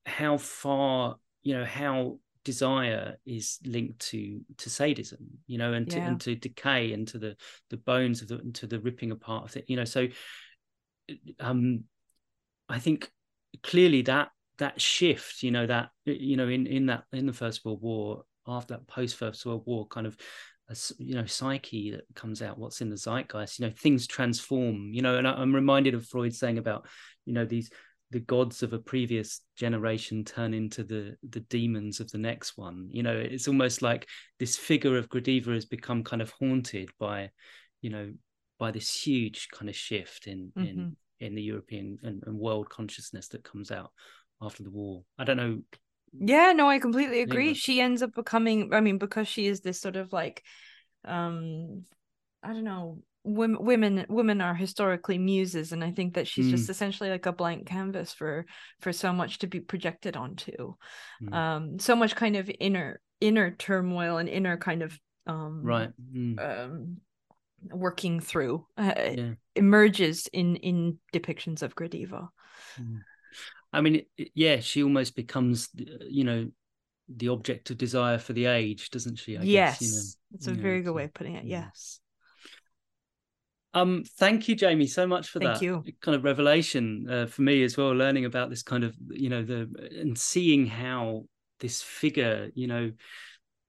[0.06, 5.18] how far you know how desire is linked to to sadism
[5.48, 6.06] you know and to Yeah.
[6.06, 7.36] and to decay and to the
[7.70, 10.06] the bones of the to the ripping apart of it you know so
[11.40, 11.82] um
[12.68, 13.10] i think
[13.62, 17.64] clearly that that shift you know that you know in in that in the first
[17.64, 20.16] world war after that post first world war kind of
[20.68, 24.90] a you know psyche that comes out what's in the zeitgeist you know things transform
[24.92, 26.86] you know and I, i'm reminded of freud saying about
[27.24, 27.70] you know these
[28.12, 32.88] the gods of a previous generation turn into the the demons of the next one
[32.90, 34.08] you know it's almost like
[34.38, 37.30] this figure of gradiva has become kind of haunted by
[37.80, 38.12] you know
[38.58, 40.68] by this huge kind of shift in Mhm.
[40.68, 43.90] in in the european and, and world consciousness that comes out
[44.42, 45.02] after the war.
[45.18, 45.60] I don't know.
[46.18, 47.54] Yeah, no, I completely agree.
[47.54, 50.42] She ends up becoming, I mean, because she is this sort of like,
[51.04, 51.84] um,
[52.42, 56.70] I don't know, women, women, women are historically muses, and I think that she's just
[56.70, 58.46] essentially like a blank canvas for
[58.80, 60.74] for so much to be projected onto,
[61.22, 61.34] Mm.
[61.34, 65.90] um, so much kind of inner inner turmoil and inner kind of um right.
[66.14, 66.96] Mm, um
[67.62, 72.28] working through uh, yeah emerges in in depictions of Gradiva.
[72.80, 73.00] Mm.
[73.72, 74.02] I mean,
[74.34, 76.48] yeah, she almost becomes, uh, you know,
[77.08, 79.36] the object of desire for the age, doesn't she?
[79.36, 80.02] I yes, guess, you know.
[80.32, 81.44] that's a you know, very good so- way of putting it.
[81.44, 81.66] yeah.
[81.66, 82.00] Yes.
[83.74, 85.84] Um, thank you, Jamie, so much for Thank that you.
[86.00, 87.94] kind of revelation uh, for me as well.
[87.94, 89.68] Learning about this kind of, you know, the
[90.00, 91.24] and seeing how
[91.60, 92.92] this figure, you know,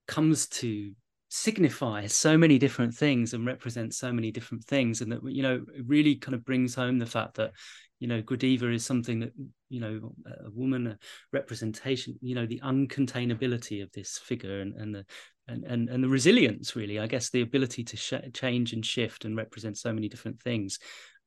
[0.07, 0.93] comes to
[1.29, 5.63] signify so many different things and represent so many different things, and that you know,
[5.75, 7.51] it really kind of brings home the fact that,
[7.99, 9.33] you know, Gradiva is something that
[9.69, 10.13] you know,
[10.45, 10.97] a woman, a
[11.33, 15.05] representation, you know, the uncontainability of this figure and and the
[15.47, 19.25] and and, and the resilience really i guess the ability to sh- change and shift
[19.25, 20.79] and represent so many different things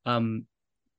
[0.07, 0.45] um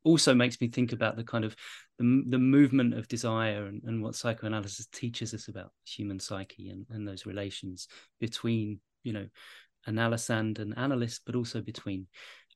[0.04, 1.56] also makes me think about the kind of
[2.00, 6.86] the, the movement of desire and, and what psychoanalysis teaches us about human psyche and,
[6.90, 7.88] and those relations
[8.20, 9.28] between you know
[9.88, 12.08] analysand and an analyst but also between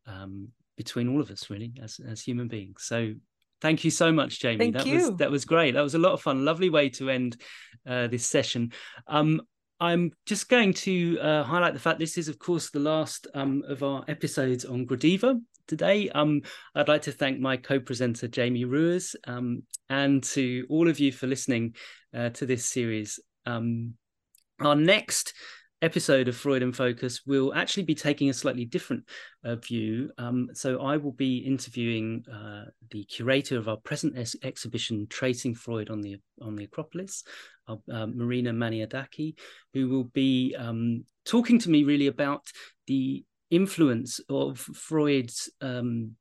[0.07, 3.13] um between all of us really as as human beings so
[3.61, 4.95] thank you so much jamie Thank that you.
[4.95, 7.41] was that was great that was a lot of fun lovely way to end
[7.87, 8.71] uh, this session
[9.07, 9.41] um
[9.79, 13.61] I'm just going to uh, highlight the fact this is, of course, the last um,
[13.67, 15.37] of our episodes on Gradiva
[15.67, 16.09] today.
[16.09, 16.41] Um,
[16.73, 21.27] I'd like to thank my co-presenter Jamie Ruers um, and to all of you for
[21.27, 21.75] listening
[22.13, 23.19] uh, to this series.
[23.45, 23.95] Um,
[24.59, 25.33] our next
[25.85, 29.07] episode of Freud in Focus will actually be taking a slightly different
[29.43, 30.09] uh, view.
[30.17, 35.53] Um, so I will be interviewing uh, the curator of our present ex- exhibition, Tracing
[35.53, 37.23] Freud on the on the Acropolis,
[37.67, 39.35] uh, uh, Marina Maniadaki,
[39.73, 42.41] who will be um, talking to me really about
[42.87, 46.15] the influence of Freud's um,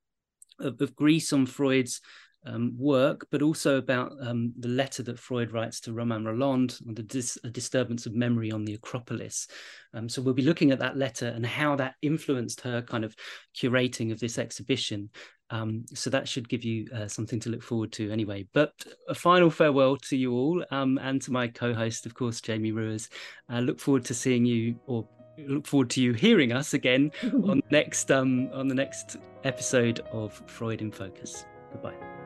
[0.61, 2.03] of, of Greece on Freud's
[2.47, 6.95] um, work, but also about um, the letter that Freud writes to Romain Rolland on
[6.95, 9.47] the dis- disturbance of memory on the Acropolis.
[9.93, 13.15] Um, so we'll be looking at that letter and how that influenced her kind of
[13.57, 15.11] curating of this exhibition.
[15.51, 18.47] Um, so that should give you uh, something to look forward to anyway.
[18.53, 18.73] But
[19.09, 23.09] a final farewell to you all um, and to my co-host, of course, Jamie Ruers.
[23.49, 25.07] I look forward to seeing you or
[25.47, 27.11] look forward to you hearing us again
[27.45, 31.45] on next um, on the next episode of Freud in Focus.
[31.73, 32.24] Goodbye.